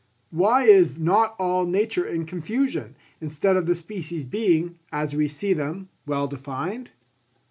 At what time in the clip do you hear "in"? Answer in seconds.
2.07-2.25